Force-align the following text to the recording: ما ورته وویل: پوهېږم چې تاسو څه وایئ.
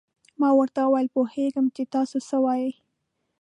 ما 0.39 0.49
ورته 0.59 0.79
وویل: 0.83 1.07
پوهېږم 1.15 1.65
چې 1.75 1.83
تاسو 1.93 2.17
څه 2.27 2.37
وایئ. 2.43 2.71